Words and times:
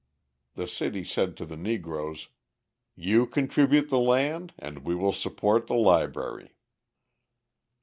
The 0.55 0.67
city 0.67 1.03
said 1.03 1.37
to 1.37 1.45
the 1.45 1.55
Negroes: 1.55 2.29
"You 2.95 3.27
contribute 3.27 3.89
the 3.91 3.99
land 3.99 4.51
and 4.57 4.79
we 4.79 4.95
will 4.95 5.13
support 5.13 5.67
the 5.67 5.75
library." 5.75 6.55